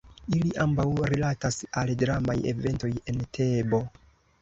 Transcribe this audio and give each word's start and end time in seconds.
Ili 0.37 0.53
ambaŭ 0.63 0.85
rilatas 1.13 1.61
al 1.83 1.93
dramaj 2.01 2.39
eventoj 2.55 2.93
en 3.15 3.25
Tebo. 3.41 3.87